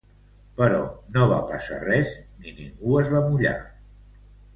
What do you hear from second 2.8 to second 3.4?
es va